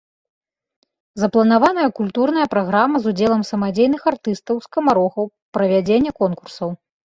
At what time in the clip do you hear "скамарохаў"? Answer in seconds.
4.67-5.25